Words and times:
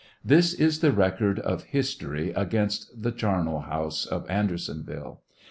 This 0.25 0.55
is 0.55 0.79
the 0.79 0.91
record 0.91 1.37
of 1.37 1.61
history, 1.65 2.31
against 2.31 3.03
the 3.03 3.11
charnel 3.11 3.59
house 3.59 4.03
of 4.07 4.27
Andersonville. 4.31 5.21